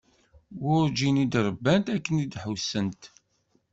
[0.61, 3.01] Werǧin i d-rbant akken ad ḥussent.